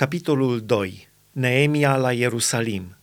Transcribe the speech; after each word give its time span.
Capitolul 0.00 0.60
2. 0.60 1.08
Neemia 1.32 1.96
la 1.96 2.12
Ierusalim. 2.12 2.96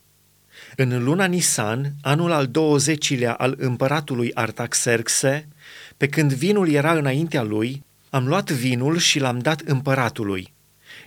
În 0.76 1.04
luna 1.04 1.24
Nisan, 1.24 1.92
anul 2.02 2.32
al 2.32 2.48
20-lea 2.48 3.32
al 3.36 3.54
împăratului 3.58 4.34
Artaxerxe, 4.34 5.48
pe 5.96 6.08
când 6.08 6.32
vinul 6.32 6.68
era 6.68 6.92
înaintea 6.92 7.42
lui, 7.42 7.84
am 8.10 8.26
luat 8.26 8.50
vinul 8.50 8.96
și 8.96 9.18
l-am 9.18 9.38
dat 9.38 9.60
împăratului. 9.60 10.54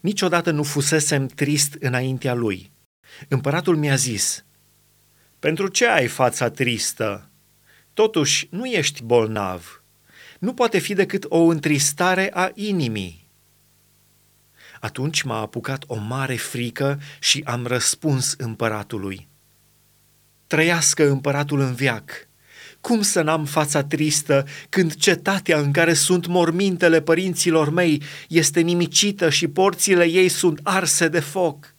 Niciodată 0.02 0.52
nu 0.52 0.64
fusesem 0.64 1.28
trist 1.28 1.76
înaintea 1.80 2.34
lui. 2.34 2.72
Împăratul 3.28 3.76
mi-a 3.76 3.96
zis, 3.96 4.46
Pentru 5.40 5.68
ce 5.68 5.88
ai 5.88 6.08
fața 6.08 6.50
tristă? 6.50 7.30
Totuși, 7.94 8.48
nu 8.52 8.66
ești 8.66 9.04
bolnav. 9.04 9.84
Nu 10.40 10.54
poate 10.54 10.80
fi 10.80 10.94
decât 10.94 11.26
o 11.30 11.44
întristare 11.44 12.32
a 12.34 12.52
inimii. 12.54 13.21
Atunci 14.82 15.22
m-a 15.22 15.40
apucat 15.40 15.84
o 15.88 15.96
mare 15.96 16.36
frică 16.36 17.00
și 17.20 17.42
am 17.46 17.66
răspuns 17.66 18.34
împăratului. 18.38 19.28
Trăiască 20.48 21.10
împăratul 21.10 21.60
în 21.60 21.74
viac! 21.74 22.12
Cum 22.80 23.02
să 23.02 23.22
n-am 23.22 23.46
fața 23.46 23.84
tristă 23.84 24.48
când 24.70 24.96
cetatea 24.96 25.60
în 25.60 25.72
care 25.72 25.94
sunt 25.94 26.26
mormintele 26.28 27.02
părinților 27.02 27.70
mei 27.70 28.02
este 28.28 28.60
nimicită 28.60 29.30
și 29.30 29.48
porțile 29.48 30.06
ei 30.06 30.30
sunt 30.30 30.60
arse 30.64 31.08
de 31.08 31.20
foc? 31.20 31.76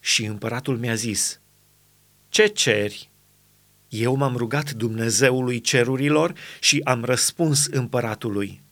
Și 0.00 0.24
împăratul 0.24 0.78
mi-a 0.78 0.94
zis, 0.94 1.40
Ce 2.28 2.46
ceri? 2.46 3.10
Eu 3.88 4.14
m-am 4.14 4.36
rugat 4.36 4.72
Dumnezeului 4.72 5.60
cerurilor 5.60 6.32
și 6.60 6.80
am 6.84 7.04
răspuns 7.04 7.66
împăratului 7.66 8.64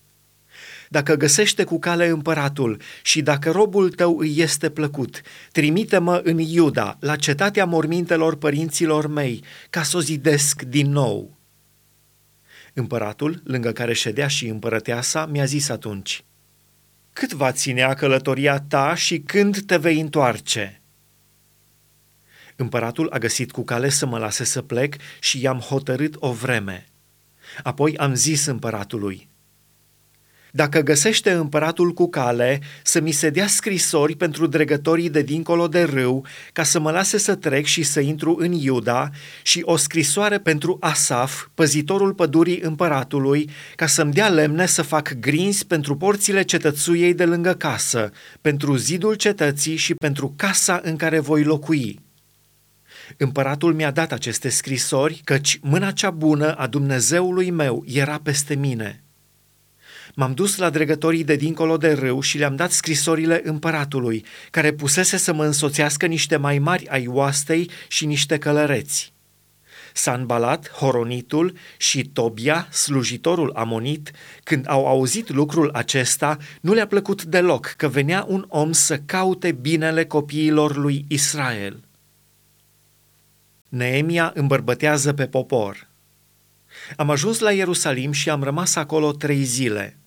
dacă 0.89 1.15
găsește 1.15 1.65
cu 1.65 1.79
cale 1.79 2.07
împăratul 2.07 2.81
și 3.03 3.23
dacă 3.23 3.51
robul 3.51 3.91
tău 3.91 4.19
îi 4.19 4.35
este 4.37 4.71
plăcut, 4.71 5.21
trimite-mă 5.53 6.21
în 6.25 6.39
Iuda, 6.39 6.97
la 7.01 7.17
cetatea 7.17 7.65
mormintelor 7.65 8.37
părinților 8.37 9.07
mei, 9.07 9.45
ca 9.71 9.83
să 9.83 9.97
o 9.97 10.01
zidesc 10.01 10.63
din 10.63 10.91
nou. 10.91 11.39
Împăratul, 12.73 13.41
lângă 13.45 13.73
care 13.73 13.93
ședea 13.93 14.27
și 14.27 14.47
împărăteasa, 14.47 15.27
mi-a 15.27 15.45
zis 15.45 15.69
atunci, 15.69 16.25
Cât 17.13 17.33
va 17.33 17.53
ținea 17.53 17.95
călătoria 17.95 18.61
ta 18.61 18.95
și 18.95 19.19
când 19.21 19.61
te 19.61 19.77
vei 19.77 20.01
întoarce?" 20.01 20.79
Împăratul 22.57 23.11
a 23.11 23.19
găsit 23.19 23.53
cu 23.53 23.65
cale 23.65 23.89
să 23.89 24.07
mă 24.07 24.19
lase 24.19 24.45
să 24.45 24.63
plec 24.63 24.97
și 25.21 25.41
i-am 25.41 25.59
hotărât 25.59 26.15
o 26.19 26.33
vreme. 26.33 26.87
Apoi 27.63 27.97
am 27.97 28.15
zis 28.15 28.47
împăratului, 28.47 29.29
dacă 30.57 30.81
găsește 30.81 31.33
împăratul 31.33 31.93
cu 31.93 32.09
cale, 32.09 32.61
să 32.83 33.01
mi 33.01 33.11
se 33.11 33.31
dea 33.31 33.47
scrisori 33.47 34.17
pentru 34.17 34.47
dregătorii 34.47 35.11
de 35.11 35.23
dincolo 35.23 35.69
de 35.69 35.83
râu, 35.83 36.27
ca 36.53 36.63
să 36.63 36.81
mă 36.81 36.91
lase 36.91 37.19
să 37.19 37.35
trec 37.35 37.65
și 37.65 37.83
să 37.83 38.01
intru 38.01 38.37
în 38.39 38.53
Iuda, 38.53 39.11
și 39.43 39.63
o 39.65 39.77
scrisoare 39.77 40.39
pentru 40.39 40.77
Asaf, 40.81 41.47
păzitorul 41.55 42.15
pădurii 42.15 42.61
împăratului, 42.61 43.51
ca 43.77 43.87
să-mi 43.87 44.13
dea 44.13 44.29
lemne 44.29 44.67
să 44.67 44.83
fac 44.83 45.13
grinzi 45.13 45.67
pentru 45.67 45.97
porțile 45.97 46.43
cetățuiei 46.43 47.15
de 47.15 47.25
lângă 47.25 47.53
casă, 47.53 48.11
pentru 48.41 48.77
zidul 48.77 49.15
cetății 49.15 49.77
și 49.77 49.95
pentru 49.95 50.35
casa 50.37 50.81
în 50.83 50.97
care 50.97 51.19
voi 51.19 51.43
locui. 51.43 52.01
Împăratul 53.17 53.75
mi-a 53.75 53.91
dat 53.91 54.13
aceste 54.13 54.49
scrisori, 54.49 55.21
căci 55.25 55.59
mâna 55.63 55.91
cea 55.91 56.11
bună 56.11 56.53
a 56.53 56.67
Dumnezeului 56.67 57.51
meu 57.51 57.85
era 57.87 58.21
peste 58.23 58.55
mine– 58.55 58.99
M-am 60.17 60.35
dus 60.35 60.57
la 60.57 60.71
dregătorii 60.71 61.25
de 61.25 61.37
dincolo 61.37 61.77
de 61.77 61.93
râu 61.93 62.21
și 62.21 62.39
le-am 62.39 62.57
dat 62.57 62.71
scrisorile 62.71 63.41
împăratului, 63.45 64.25
care 64.51 64.73
pusese 64.73 65.17
să 65.17 65.33
mă 65.33 65.45
însoțească 65.45 66.07
niște 66.07 66.37
mai 66.37 66.59
mari 66.59 66.89
ai 66.89 67.07
oastei 67.07 67.71
și 67.89 68.07
niște 68.07 68.39
călăreți. 68.39 69.13
Sanbalat, 69.93 70.71
Horonitul 70.71 71.57
și 71.77 72.05
Tobia, 72.05 72.69
slujitorul 72.71 73.53
amonit, 73.55 74.11
când 74.43 74.65
au 74.69 74.87
auzit 74.87 75.29
lucrul 75.29 75.71
acesta, 75.73 76.37
nu 76.61 76.73
le-a 76.73 76.87
plăcut 76.87 77.25
deloc 77.25 77.75
că 77.77 77.89
venea 77.89 78.25
un 78.29 78.45
om 78.49 78.73
să 78.73 78.99
caute 78.99 79.53
binele 79.53 80.05
copiilor 80.05 80.77
lui 80.77 81.05
Israel. 81.09 81.85
Neemia 83.69 84.33
îmbărbătează 84.35 85.13
pe 85.13 85.27
popor. 85.27 85.89
Am 86.97 87.11
ajuns 87.11 87.39
la 87.39 87.53
Ierusalim 87.53 88.13
și 88.13 88.31
am 88.31 88.43
rămas 88.43 88.75
acolo 88.75 89.13
trei 89.13 89.43
zile– 89.43 89.97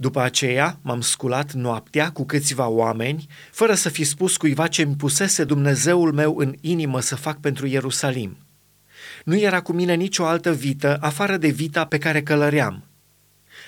după 0.00 0.20
aceea 0.20 0.78
m-am 0.82 1.00
sculat 1.00 1.52
noaptea 1.52 2.10
cu 2.10 2.24
câțiva 2.24 2.68
oameni, 2.68 3.26
fără 3.50 3.74
să 3.74 3.88
fi 3.88 4.04
spus 4.04 4.36
cuiva 4.36 4.66
ce 4.66 4.82
îmi 4.82 4.96
pusese 4.96 5.44
Dumnezeul 5.44 6.12
meu 6.12 6.36
în 6.36 6.54
inimă 6.60 7.00
să 7.00 7.16
fac 7.16 7.40
pentru 7.40 7.66
Ierusalim. 7.66 8.36
Nu 9.24 9.38
era 9.38 9.60
cu 9.60 9.72
mine 9.72 9.94
nicio 9.94 10.24
altă 10.24 10.52
vită 10.52 10.98
afară 11.00 11.36
de 11.36 11.48
vita 11.48 11.84
pe 11.84 11.98
care 11.98 12.22
călăream. 12.22 12.84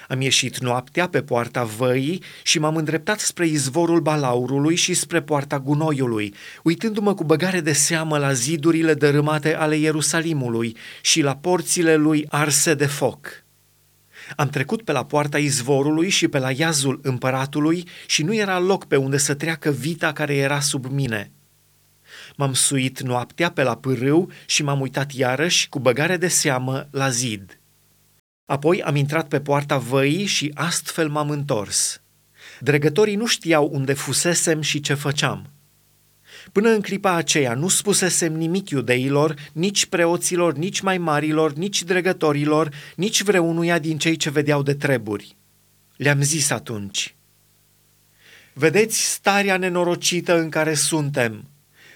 Am 0.08 0.20
ieșit 0.20 0.58
noaptea 0.58 1.08
pe 1.08 1.22
poarta 1.22 1.64
văii 1.64 2.22
și 2.42 2.58
m-am 2.58 2.76
îndreptat 2.76 3.20
spre 3.20 3.46
izvorul 3.46 4.00
balaurului 4.00 4.74
și 4.74 4.94
spre 4.94 5.22
poarta 5.22 5.58
gunoiului, 5.58 6.34
uitându-mă 6.62 7.14
cu 7.14 7.24
băgare 7.24 7.60
de 7.60 7.72
seamă 7.72 8.18
la 8.18 8.32
zidurile 8.32 8.94
dărâmate 8.94 9.54
ale 9.54 9.76
Ierusalimului 9.76 10.76
și 11.00 11.20
la 11.20 11.36
porțile 11.36 11.96
lui 11.96 12.26
arse 12.28 12.74
de 12.74 12.86
foc. 12.86 13.41
Am 14.36 14.48
trecut 14.48 14.82
pe 14.82 14.92
la 14.92 15.04
poarta 15.04 15.38
izvorului 15.38 16.08
și 16.08 16.28
pe 16.28 16.38
la 16.38 16.50
iazul 16.50 17.00
împăratului 17.02 17.88
și 18.06 18.22
nu 18.22 18.34
era 18.34 18.58
loc 18.58 18.84
pe 18.84 18.96
unde 18.96 19.16
să 19.16 19.34
treacă 19.34 19.70
vita 19.70 20.12
care 20.12 20.34
era 20.34 20.60
sub 20.60 20.84
mine. 20.84 21.30
M-am 22.36 22.52
suit 22.54 23.00
noaptea 23.00 23.50
pe 23.50 23.62
la 23.62 23.76
pârâu 23.76 24.30
și 24.46 24.62
m-am 24.62 24.80
uitat 24.80 25.12
iarăși 25.12 25.68
cu 25.68 25.78
băgare 25.78 26.16
de 26.16 26.28
seamă 26.28 26.88
la 26.90 27.08
zid. 27.08 27.60
Apoi 28.44 28.82
am 28.82 28.96
intrat 28.96 29.28
pe 29.28 29.40
poarta 29.40 29.78
văii 29.78 30.26
și 30.26 30.50
astfel 30.54 31.08
m-am 31.08 31.30
întors. 31.30 32.00
Dregătorii 32.60 33.16
nu 33.16 33.26
știau 33.26 33.68
unde 33.72 33.92
fusesem 33.92 34.60
și 34.60 34.80
ce 34.80 34.94
făceam. 34.94 35.51
Până 36.52 36.68
în 36.68 36.80
clipa 36.80 37.14
aceea 37.14 37.54
nu 37.54 37.68
spusesem 37.68 38.32
nimic 38.32 38.70
iudeilor, 38.70 39.34
nici 39.52 39.86
preoților, 39.86 40.54
nici 40.54 40.80
mai 40.80 40.98
marilor, 40.98 41.52
nici 41.52 41.82
dregătorilor, 41.82 42.68
nici 42.96 43.22
vreunuia 43.22 43.78
din 43.78 43.98
cei 43.98 44.16
ce 44.16 44.30
vedeau 44.30 44.62
de 44.62 44.74
treburi. 44.74 45.36
Le-am 45.96 46.22
zis 46.22 46.50
atunci, 46.50 47.14
Vedeți 48.54 49.12
starea 49.12 49.56
nenorocită 49.56 50.38
în 50.38 50.48
care 50.48 50.74
suntem. 50.74 51.48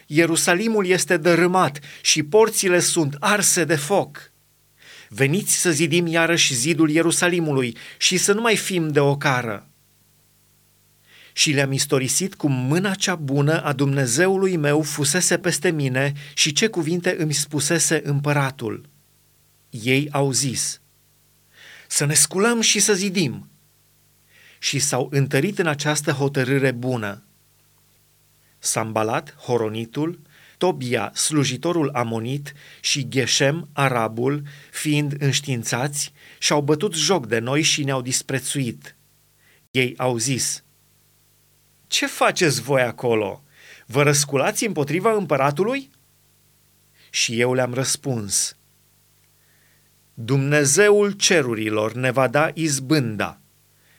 Ierusalimul 0.07 0.87
este 0.87 1.17
dărâmat 1.17 1.81
și 2.01 2.23
porțile 2.23 2.81
sunt 2.81 3.17
arse 3.21 3.65
de 3.65 3.75
foc. 3.75 4.33
Veniți 5.09 5.61
să 5.61 5.71
zidim 5.71 6.07
iarăși 6.07 6.55
zidul 6.55 6.91
Ierusalimului 6.91 7.77
și 7.99 8.17
să 8.17 8.33
nu 8.33 8.41
mai 8.41 8.57
fim 8.57 8.89
de 8.89 9.01
ocară 9.01 9.71
și 11.37 11.51
le-am 11.51 11.73
istorisit 11.73 12.35
cum 12.35 12.53
mâna 12.53 12.95
cea 12.95 13.15
bună 13.15 13.63
a 13.63 13.73
Dumnezeului 13.73 14.57
meu 14.57 14.83
fusese 14.83 15.39
peste 15.39 15.71
mine 15.71 16.13
și 16.35 16.53
ce 16.53 16.67
cuvinte 16.69 17.17
îmi 17.19 17.33
spusese 17.33 18.01
împăratul. 18.05 18.89
Ei 19.71 20.09
au 20.11 20.33
zis, 20.33 20.81
să 21.89 22.05
ne 22.05 22.15
sculăm 22.15 22.61
și 22.61 22.81
să 22.81 22.95
zidim. 22.95 23.51
Și 24.59 24.79
s-au 24.79 25.09
întărit 25.11 25.59
în 25.59 25.67
această 25.67 26.11
hotărâre 26.11 26.71
bună. 26.71 27.23
Sambalat, 28.59 29.35
Horonitul, 29.35 30.21
Tobia, 30.59 31.11
slujitorul 31.15 31.91
amonit 31.95 32.53
și 32.81 33.09
Geshem, 33.09 33.69
arabul, 33.73 34.43
fiind 34.71 35.15
înștiințați, 35.19 36.13
și-au 36.39 36.63
bătut 36.63 36.95
joc 36.95 37.27
de 37.27 37.39
noi 37.39 37.63
și 37.63 37.85
ne-au 37.85 38.03
disprețuit. 38.03 38.97
Ei 39.71 39.95
au 39.97 40.17
zis– 40.17 40.61
ce 41.87 42.07
faceți 42.07 42.63
voi 42.63 42.83
acolo? 42.83 43.43
Vă 43.87 44.03
răsculați 44.03 44.67
împotriva 44.67 45.13
împăratului? 45.13 45.91
Și 47.11 47.41
eu 47.41 47.55
le-am 47.55 47.75
răspuns, 47.75 48.57
Dumnezeul 50.15 51.11
cerurilor 51.11 51.93
ne 51.93 52.11
va 52.11 52.29
da 52.29 52.51
izbânda. 52.55 53.41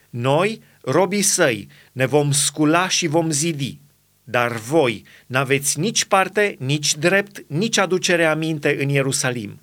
Noi, 0.10 0.62
robii 0.82 1.22
săi, 1.22 1.68
ne 1.92 2.06
vom 2.06 2.32
scula 2.32 2.88
și 2.88 3.08
vom 3.08 3.32
zidi, 3.32 3.80
dar 4.24 4.52
voi 4.52 5.04
n-aveți 5.26 5.80
nici 5.80 6.06
parte, 6.06 6.56
nici 6.60 6.96
drept, 6.96 7.44
nici 7.48 7.78
aducere 7.78 8.26
aminte 8.26 8.82
în 8.82 8.90
Ierusalim. 8.90 9.62